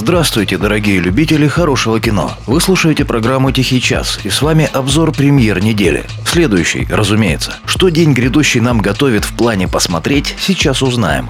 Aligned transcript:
Здравствуйте, 0.00 0.58
дорогие 0.58 1.00
любители 1.00 1.48
хорошего 1.48 1.98
кино. 1.98 2.30
Вы 2.46 2.60
слушаете 2.60 3.04
программу 3.04 3.50
«Тихий 3.50 3.80
час» 3.80 4.20
и 4.22 4.30
с 4.30 4.42
вами 4.42 4.70
обзор 4.72 5.10
премьер 5.10 5.60
недели. 5.60 6.04
Следующий, 6.24 6.86
разумеется. 6.88 7.56
Что 7.64 7.88
день 7.88 8.12
грядущий 8.12 8.60
нам 8.60 8.78
готовит 8.78 9.24
в 9.24 9.34
плане 9.34 9.66
посмотреть, 9.66 10.36
сейчас 10.38 10.82
узнаем. 10.82 11.28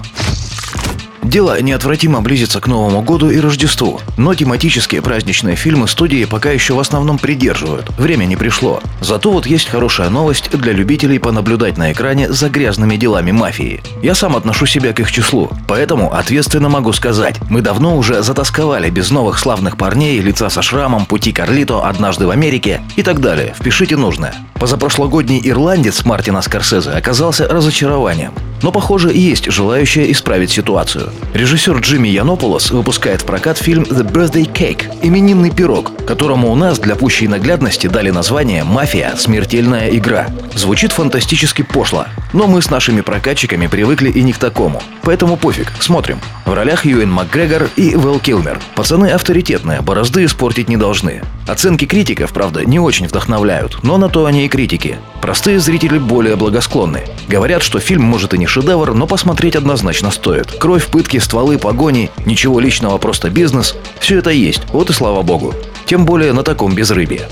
Дело 1.29 1.61
неотвратимо 1.61 2.21
близится 2.21 2.59
к 2.59 2.65
Новому 2.65 3.03
году 3.03 3.29
и 3.29 3.39
Рождеству, 3.39 4.01
но 4.17 4.33
тематические 4.33 5.03
праздничные 5.03 5.55
фильмы 5.55 5.87
студии 5.87 6.25
пока 6.25 6.49
еще 6.49 6.73
в 6.73 6.79
основном 6.79 7.19
придерживают. 7.19 7.87
Время 7.99 8.25
не 8.25 8.35
пришло. 8.35 8.81
Зато 8.99 9.31
вот 9.31 9.45
есть 9.45 9.69
хорошая 9.69 10.09
новость 10.09 10.49
для 10.49 10.73
любителей 10.73 11.19
понаблюдать 11.19 11.77
на 11.77 11.91
экране 11.91 12.31
за 12.31 12.49
грязными 12.49 12.95
делами 12.95 13.31
мафии. 13.31 13.83
Я 14.01 14.15
сам 14.15 14.35
отношу 14.35 14.65
себя 14.65 14.91
к 14.91 15.01
их 15.01 15.11
числу, 15.11 15.51
поэтому 15.67 16.11
ответственно 16.11 16.67
могу 16.67 16.93
сказать, 16.93 17.35
мы 17.47 17.61
давно 17.61 17.95
уже 17.95 18.23
затасковали 18.23 18.89
без 18.89 19.11
новых 19.11 19.37
славных 19.37 19.77
парней, 19.77 20.19
лица 20.21 20.49
со 20.49 20.63
шрамом, 20.63 21.05
пути 21.05 21.31
Карлито, 21.31 21.87
однажды 21.87 22.25
в 22.25 22.31
Америке 22.31 22.81
и 22.95 23.03
так 23.03 23.21
далее. 23.21 23.53
Впишите 23.55 23.97
нужное. 23.97 24.33
Позапрошлогодний 24.55 25.41
ирландец 25.43 26.03
Мартина 26.05 26.41
Скорсезе 26.41 26.89
оказался 26.89 27.47
разочарованием. 27.47 28.31
Но, 28.61 28.71
похоже, 28.71 29.11
есть 29.13 29.51
желающие 29.51 30.11
исправить 30.11 30.51
ситуацию. 30.51 31.11
Режиссер 31.33 31.77
Джимми 31.79 32.09
Янополос 32.09 32.71
выпускает 32.71 33.21
в 33.21 33.25
прокат 33.25 33.57
фильм 33.57 33.83
«The 33.83 34.09
Birthday 34.09 34.51
Cake»– 34.51 34.99
«Именинный 35.01 35.51
пирог», 35.51 35.91
которому 36.05 36.51
у 36.51 36.55
нас 36.55 36.79
для 36.79 36.95
пущей 36.95 37.27
наглядности 37.27 37.87
дали 37.87 38.09
название 38.09 38.63
«Мафия. 38.63 39.13
Смертельная 39.17 39.89
игра». 39.89 40.27
Звучит 40.53 40.91
фантастически 40.91 41.61
пошло, 41.61 42.05
но 42.33 42.47
мы 42.47 42.61
с 42.61 42.69
нашими 42.69 43.01
прокатчиками 43.01 43.67
привыкли 43.67 44.09
и 44.09 44.21
не 44.21 44.33
к 44.33 44.37
такому. 44.37 44.81
Поэтому 45.03 45.37
пофиг, 45.37 45.71
смотрим. 45.79 46.19
В 46.49 46.53
ролях 46.55 46.83
Юэн 46.83 47.11
МакГрегор 47.11 47.69
и 47.75 47.95
Вэл 47.95 48.19
Килмер. 48.19 48.59
Пацаны 48.73 49.11
авторитетные, 49.11 49.81
борозды 49.81 50.25
испортить 50.25 50.67
не 50.67 50.77
должны. 50.77 51.21
Оценки 51.47 51.85
критиков, 51.85 52.33
правда, 52.33 52.65
не 52.65 52.79
очень 52.79 53.05
вдохновляют, 53.05 53.83
но 53.83 53.99
на 53.99 54.09
то 54.09 54.25
они 54.25 54.47
и 54.47 54.49
критики. 54.49 54.97
Простые 55.21 55.59
зрители 55.59 55.99
более 55.99 56.35
благосклонны. 56.35 57.03
Говорят, 57.27 57.61
что 57.61 57.79
фильм 57.79 58.01
может 58.01 58.33
и 58.33 58.39
не 58.39 58.47
шедевр, 58.47 58.95
но 58.95 59.05
посмотреть 59.05 59.55
однозначно 59.55 60.09
стоит. 60.09 60.51
Кровь, 60.53 60.87
пытки, 60.87 61.19
стволы, 61.19 61.59
погони, 61.59 62.09
ничего 62.25 62.59
личного, 62.59 62.97
просто 62.97 63.29
бизнес– 63.29 63.75
все 63.99 64.17
это 64.17 64.31
есть, 64.31 64.63
вот 64.69 64.89
и 64.89 64.93
слава 64.93 65.21
богу. 65.21 65.53
Тем 65.85 66.03
более 66.03 66.33
на 66.33 66.41
таком 66.41 66.73
безрыбье. 66.73 67.29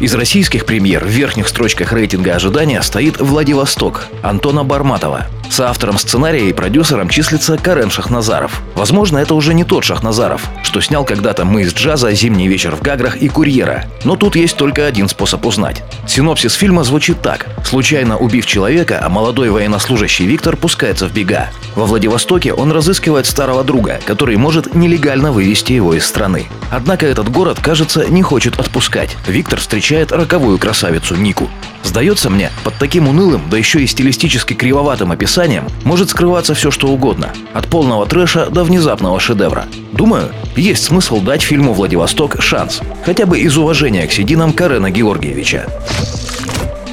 Из 0.00 0.14
российских 0.14 0.64
премьер 0.64 1.04
в 1.04 1.08
верхних 1.08 1.48
строчках 1.48 1.92
рейтинга 1.92 2.36
ожидания 2.36 2.80
стоит 2.82 3.20
«Владивосток» 3.20 4.06
Антона 4.22 4.62
Барматова. 4.62 5.26
Соавтором 5.50 5.98
сценария 5.98 6.48
и 6.48 6.52
продюсером 6.52 7.08
числится 7.08 7.56
Карен 7.56 7.90
Шахназаров. 7.90 8.62
Возможно, 8.76 9.18
это 9.18 9.34
уже 9.34 9.54
не 9.54 9.64
тот 9.64 9.82
Шахназаров, 9.82 10.42
что 10.62 10.80
снял 10.80 11.04
когда-то 11.04 11.44
«Мы 11.44 11.62
из 11.62 11.74
джаза», 11.74 12.12
«Зимний 12.12 12.46
вечер 12.46 12.76
в 12.76 12.82
Гаграх» 12.82 13.16
и 13.16 13.28
«Курьера». 13.28 13.86
Но 14.04 14.14
тут 14.14 14.36
есть 14.36 14.56
только 14.56 14.86
один 14.86 15.08
способ 15.08 15.44
узнать. 15.44 15.82
Синопсис 16.06 16.52
фильма 16.52 16.84
звучит 16.84 17.20
так. 17.20 17.46
Случайно 17.64 18.18
убив 18.18 18.46
человека, 18.46 19.00
а 19.02 19.08
молодой 19.08 19.50
военнослужащий 19.50 20.26
Виктор 20.26 20.56
пускается 20.56 21.08
в 21.08 21.12
бега. 21.12 21.48
Во 21.74 21.86
Владивостоке 21.86 22.52
он 22.52 22.70
разыскивает 22.70 23.26
старого 23.26 23.64
друга, 23.64 23.98
который 24.04 24.36
может 24.36 24.76
нелегально 24.76 25.32
вывести 25.32 25.72
его 25.72 25.94
из 25.94 26.06
страны. 26.06 26.46
Однако 26.70 27.06
этот 27.06 27.30
город, 27.30 27.58
кажется, 27.60 28.06
не 28.08 28.22
хочет 28.22 28.60
отпускать. 28.60 29.16
Виктор 29.26 29.58
встречает 29.58 29.87
роковую 30.12 30.58
красавицу 30.58 31.16
Нику. 31.16 31.48
Сдается 31.82 32.28
мне, 32.28 32.50
под 32.64 32.74
таким 32.74 33.08
унылым, 33.08 33.42
да 33.50 33.56
еще 33.56 33.82
и 33.82 33.86
стилистически 33.86 34.52
кривоватым 34.52 35.12
описанием 35.12 35.64
может 35.84 36.10
скрываться 36.10 36.54
все 36.54 36.70
что 36.70 36.88
угодно. 36.88 37.30
От 37.54 37.68
полного 37.68 38.04
трэша 38.04 38.50
до 38.50 38.64
внезапного 38.64 39.18
шедевра. 39.18 39.64
Думаю, 39.92 40.30
есть 40.56 40.84
смысл 40.84 41.20
дать 41.20 41.42
фильму 41.42 41.72
«Владивосток» 41.72 42.42
шанс. 42.42 42.82
Хотя 43.06 43.24
бы 43.24 43.38
из 43.38 43.56
уважения 43.56 44.06
к 44.06 44.12
сединам 44.12 44.52
Карена 44.52 44.90
Георгиевича. 44.90 45.66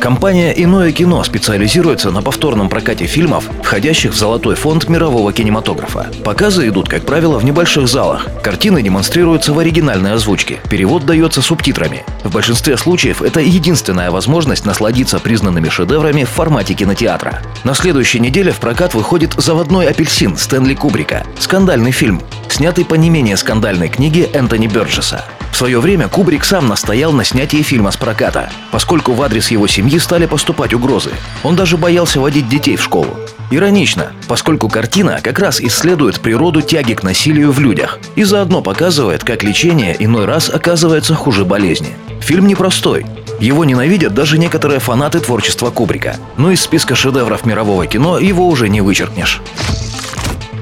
Компания 0.05 0.51
«Иное 0.51 0.91
кино» 0.91 1.23
специализируется 1.23 2.11
на 2.11 2.21
повторном 2.21 2.69
прокате 2.69 3.07
фильмов, 3.07 3.49
входящих 3.63 4.11
в 4.13 4.15
золотой 4.15 4.53
фонд 4.53 4.87
мирового 4.87 5.33
кинематографа. 5.33 6.11
Показы 6.23 6.67
идут, 6.67 6.87
как 6.87 7.07
правило, 7.07 7.39
в 7.39 7.43
небольших 7.43 7.87
залах. 7.87 8.27
Картины 8.43 8.83
демонстрируются 8.83 9.51
в 9.51 9.57
оригинальной 9.57 10.13
озвучке. 10.13 10.59
Перевод 10.69 11.07
дается 11.07 11.41
субтитрами. 11.41 12.05
В 12.23 12.31
большинстве 12.31 12.77
случаев 12.77 13.23
это 13.23 13.39
единственная 13.39 14.11
возможность 14.11 14.63
насладиться 14.63 15.17
признанными 15.17 15.69
шедеврами 15.69 16.23
в 16.23 16.29
формате 16.29 16.75
кинотеатра. 16.75 17.41
На 17.63 17.73
следующей 17.73 18.19
неделе 18.19 18.51
в 18.51 18.59
прокат 18.59 18.93
выходит 18.93 19.33
«Заводной 19.37 19.87
апельсин» 19.87 20.37
Стэнли 20.37 20.75
Кубрика. 20.75 21.25
Скандальный 21.39 21.91
фильм, 21.91 22.21
снятый 22.47 22.85
по 22.85 22.93
не 22.93 23.09
менее 23.09 23.37
скандальной 23.37 23.89
книге 23.89 24.29
Энтони 24.33 24.67
Бёрджеса. 24.67 25.25
В 25.55 25.57
свое 25.57 25.79
время 25.79 26.09
Кубрик 26.09 26.43
сам 26.43 26.67
настоял 26.67 27.13
на 27.13 27.23
снятии 27.23 27.61
фильма 27.61 27.91
с 27.91 27.95
проката, 27.95 28.49
поскольку 28.71 29.13
в 29.13 29.21
адрес 29.21 29.51
его 29.51 29.67
семьи 29.67 29.97
стали 29.99 30.25
поступать 30.25 30.73
угрозы. 30.73 31.11
Он 31.43 31.55
даже 31.55 31.77
боялся 31.77 32.19
водить 32.19 32.49
детей 32.49 32.75
в 32.75 32.83
школу. 32.83 33.15
Иронично, 33.51 34.11
поскольку 34.27 34.67
картина 34.67 35.21
как 35.23 35.39
раз 35.39 35.61
исследует 35.61 36.19
природу 36.19 36.61
тяги 36.61 36.93
к 36.93 37.03
насилию 37.03 37.53
в 37.53 37.61
людях 37.61 37.99
и 38.17 38.25
заодно 38.25 38.61
показывает, 38.61 39.23
как 39.23 39.43
лечение 39.43 39.95
иной 39.97 40.25
раз 40.25 40.49
оказывается 40.49 41.15
хуже 41.15 41.45
болезни. 41.45 41.95
Фильм 42.19 42.47
непростой, 42.47 43.05
его 43.39 43.63
ненавидят 43.63 44.13
даже 44.13 44.37
некоторые 44.37 44.81
фанаты 44.81 45.21
творчества 45.21 45.69
Кубрика. 45.69 46.17
Но 46.35 46.51
из 46.51 46.59
списка 46.59 46.95
шедевров 46.95 47.45
мирового 47.45 47.87
кино 47.87 48.19
его 48.19 48.49
уже 48.49 48.67
не 48.67 48.81
вычеркнешь. 48.81 49.41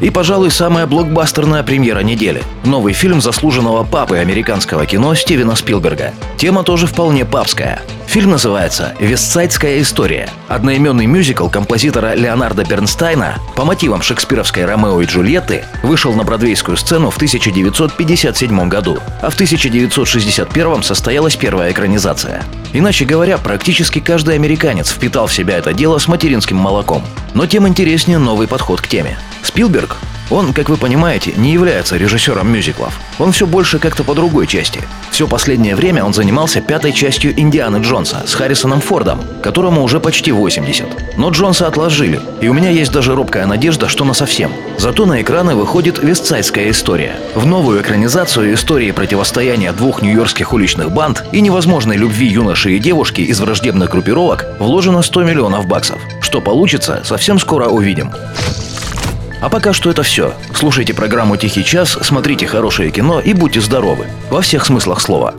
И, 0.02 0.10
пожалуй, 0.10 0.52
самая 0.52 0.86
блокбастерная 0.86 1.64
премьера 1.64 2.00
недели. 2.00 2.44
Новый 2.64 2.94
фильм 2.94 3.22
заслуженного 3.22 3.84
папы 3.84 4.18
американского 4.18 4.86
кино 4.86 5.16
Стивена 5.16 5.56
Спилберга. 5.56 6.14
Тема 6.38 6.64
тоже 6.64 6.88
вполне 6.88 7.26
папская. 7.26 7.82
Фильм 8.08 8.32
называется 8.32 8.94
«Вестсайдская 9.00 9.82
история». 9.82 10.30
Одноименный 10.48 11.06
мюзикл 11.08 11.48
композитора 11.48 12.14
Леонарда 12.14 12.64
Бернстайна 12.64 13.40
по 13.56 13.66
мотивам 13.66 14.02
шекспировской 14.02 14.66
«Ромео 14.66 15.02
и 15.02 15.06
Джульетты» 15.06 15.66
вышел 15.82 16.14
на 16.14 16.24
бродвейскую 16.24 16.78
сцену 16.78 17.10
в 17.10 17.16
1957 17.16 18.70
году, 18.70 19.00
а 19.22 19.30
в 19.30 19.34
1961 19.34 20.84
состоялась 20.84 21.36
первая 21.36 21.72
экранизация. 21.72 22.44
Иначе 22.74 23.06
говоря, 23.06 23.38
практически 23.38 24.00
каждый 24.00 24.36
американец 24.36 24.92
впитал 24.92 25.28
в 25.28 25.34
себя 25.34 25.58
это 25.58 25.74
дело 25.74 25.98
с 25.98 26.08
материнским 26.08 26.58
молоком. 26.58 27.04
Но 27.34 27.48
тем 27.48 27.68
интереснее 27.68 28.20
новый 28.20 28.48
подход 28.48 28.82
к 28.82 28.88
теме. 28.88 29.18
Спилберг 29.54 29.98
он, 30.32 30.52
как 30.52 30.70
вы 30.70 30.78
понимаете, 30.78 31.34
не 31.36 31.54
является 31.54 31.96
режиссером 31.96 32.52
мюзиклов. 32.52 33.00
Он 33.20 33.32
все 33.32 33.46
больше 33.46 33.78
как-то 33.78 34.04
по 34.04 34.16
другой 34.16 34.48
части. 34.48 34.80
Все 35.12 35.28
последнее 35.28 35.76
время 35.76 36.04
он 36.04 36.12
занимался 36.12 36.60
пятой 36.60 36.92
частью 36.92 37.40
«Индианы 37.40 37.78
Джонса» 37.78 38.24
с 38.26 38.34
Харрисоном 38.34 38.82
Фордом, 38.82 39.22
которому 39.44 39.84
уже 39.84 40.00
почти 40.00 40.32
80. 40.32 41.18
Но 41.18 41.30
Джонса 41.30 41.68
отложили, 41.68 42.20
и 42.42 42.48
у 42.48 42.54
меня 42.54 42.72
есть 42.72 42.92
даже 42.92 43.14
робкая 43.14 43.46
надежда, 43.46 43.88
что 43.88 44.06
на 44.06 44.16
совсем. 44.16 44.52
Зато 44.80 45.06
на 45.06 45.22
экраны 45.22 45.54
выходит 45.54 46.02
«Вестсайдская 46.02 46.72
история». 46.72 47.16
В 47.36 47.46
новую 47.46 47.82
экранизацию 47.82 48.56
истории 48.56 48.90
противостояния 48.90 49.72
двух 49.72 50.02
нью-йоркских 50.02 50.52
уличных 50.52 50.92
банд 50.92 51.24
и 51.32 51.42
невозможной 51.42 51.98
любви 51.98 52.26
юноши 52.26 52.72
и 52.72 52.80
девушки 52.80 53.22
из 53.22 53.40
враждебных 53.40 53.92
группировок 53.92 54.48
вложено 54.58 55.04
100 55.04 55.24
миллионов 55.26 55.68
баксов. 55.68 56.00
Что 56.22 56.42
получится, 56.42 57.04
совсем 57.04 57.38
скоро 57.38 57.68
увидим. 57.68 58.12
А 59.44 59.50
пока 59.50 59.74
что 59.74 59.90
это 59.90 60.04
все. 60.04 60.34
Слушайте 60.56 60.94
программу 60.94 61.36
«Тихий 61.36 61.66
час», 61.66 61.98
смотрите 62.02 62.48
хорошее 62.48 62.92
кино 62.92 63.20
и 63.20 63.34
будьте 63.34 63.60
здоровы. 63.60 64.08
Во 64.30 64.40
всех 64.40 64.66
смыслах 64.66 65.02
слова. 65.02 65.34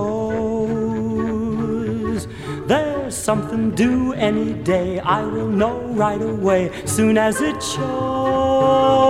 There's 2.66 3.14
something 3.14 3.72
due 3.74 4.14
any 4.14 4.54
day. 4.64 4.98
I 5.04 5.24
will 5.24 5.50
know 5.50 5.78
right 5.94 6.22
away, 6.22 6.70
soon 6.86 7.18
as 7.18 7.42
it 7.42 7.62
shows. 7.62 9.02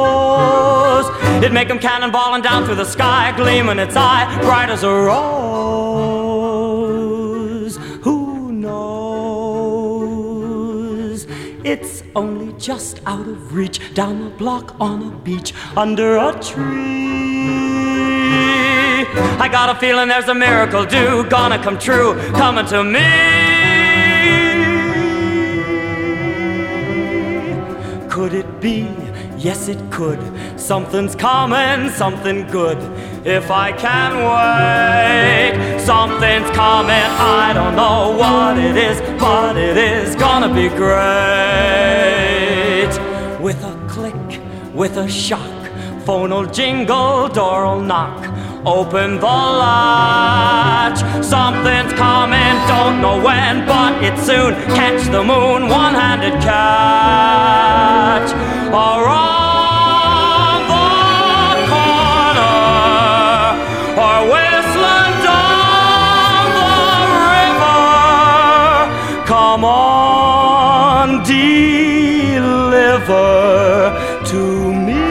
It'd 1.43 1.53
make 1.53 1.69
him 1.69 1.81
cannonballing 1.81 2.45
down 2.45 2.65
through 2.65 2.77
the 2.77 2.85
sky, 2.85 3.33
gleaming 3.37 3.81
its 3.81 3.97
eye, 3.97 4.33
bright 4.43 4.71
as 4.71 4.85
a 4.85 4.89
rose. 4.89 5.33
Who 8.05 8.53
knows? 8.53 8.87
It's 11.65 12.05
only 12.15 12.53
just 12.61 13.01
out 13.07 13.27
of 13.27 13.55
reach, 13.57 13.93
down 13.93 14.23
the 14.23 14.31
block 14.31 14.77
on 14.79 15.03
a 15.03 15.11
beach, 15.11 15.53
under 15.77 16.17
a 16.17 16.33
tree. 16.41 16.63
I 19.41 19.49
got 19.51 19.69
a 19.69 19.75
feeling 19.81 20.07
there's 20.11 20.29
a 20.29 20.35
miracle 20.35 20.85
due, 20.87 21.25
gonna 21.29 21.59
come 21.61 21.77
true, 21.77 22.15
coming 22.35 22.67
to 22.67 22.85
me. 22.85 23.01
Could 28.09 28.33
it 28.33 28.61
be? 28.61 29.02
Yes, 29.39 29.69
it 29.69 29.79
could. 29.91 30.21
Something's 30.59 31.15
coming, 31.17 31.91
something 31.91 32.47
good. 32.49 32.79
If 33.27 33.51
I 33.51 33.73
can 33.73 34.13
wait, 34.33 35.81
something's 35.81 36.51
coming. 36.51 36.95
I 36.95 37.53
don't 37.53 37.75
know 37.75 38.17
what 38.17 38.59
it 38.59 38.77
is, 38.77 39.01
but 39.21 39.57
it 39.57 39.77
is 39.77 40.15
gonna 40.17 40.53
be 40.53 40.69
great. 40.69 40.93
With 43.41 43.63
a 43.65 43.75
click, 43.89 44.41
with 44.73 44.97
a 44.97 45.09
shock, 45.09 45.67
phone'll 46.05 46.47
jingle, 46.47 47.29
door'll 47.29 47.81
knock. 47.81 48.29
Open 48.65 49.19
the 49.19 49.27
latch. 49.27 51.01
Something's 51.25 51.93
coming, 51.95 52.55
don't 52.69 53.01
know 53.01 53.21
when, 53.21 53.67
but 53.67 54.05
it's 54.05 54.23
soon. 54.25 54.55
Catch 54.77 55.11
the 55.11 55.25
moon, 55.25 55.69
one 55.69 55.95
handed 55.95 56.41
catch. 56.41 57.42
Around 58.75 60.65
the 60.73 60.89
corner, 61.69 62.57
or 64.01 64.19
whistling 64.33 65.17
down 65.29 66.45
the 66.59 66.73
river. 67.29 67.85
Come 69.27 69.63
on, 69.67 71.07
deliver 71.23 72.65
to 74.25 74.41
me. 74.87 75.05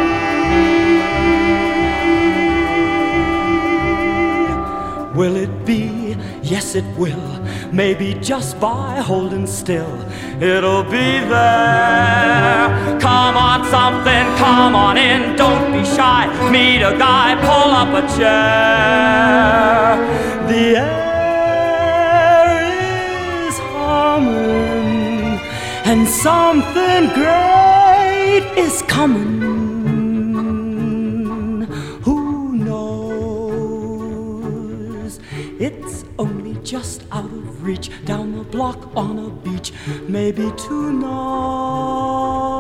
Will 5.16 5.36
it 5.36 5.54
be? 5.68 6.01
Yes, 6.44 6.76
it 6.76 6.86
will. 6.98 7.40
Maybe 7.72 8.16
just 8.16 8.60
by 8.60 9.00
holding 9.00 9.46
still, 9.48 10.06
it'll 10.42 10.84
be 10.84 11.20
there. 11.20 13.00
Come 13.00 13.38
on, 13.38 13.64
something, 13.70 14.26
come 14.38 14.76
on 14.76 14.98
in. 14.98 15.36
Don't 15.36 15.72
be 15.72 15.86
shy. 15.86 16.28
Meet 16.52 16.82
a 16.82 16.98
guy, 16.98 17.36
pull 17.36 17.72
up 17.72 17.94
a 17.94 18.02
chair. 18.18 19.98
The 20.48 20.78
air 20.78 21.48
is 23.48 23.58
humming, 23.60 25.40
and 25.86 26.08
something 26.08 27.10
great 27.14 28.46
is 28.58 28.82
coming. 28.84 29.61
just 36.72 37.04
out 37.12 37.26
of 37.26 37.64
reach 37.66 37.90
down 38.06 38.32
the 38.32 38.46
block 38.46 38.96
on 38.96 39.20
a 39.20 39.30
beach, 39.30 39.74
maybe 40.08 40.50
tonight. 40.56 42.51